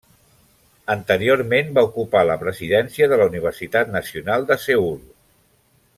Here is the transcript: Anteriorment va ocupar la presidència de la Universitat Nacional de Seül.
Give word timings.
Anteriorment 0.93 1.69
va 1.75 1.83
ocupar 1.89 2.23
la 2.29 2.39
presidència 2.45 3.11
de 3.13 3.21
la 3.23 3.29
Universitat 3.33 3.95
Nacional 4.01 4.49
de 4.53 4.59
Seül. 4.67 4.91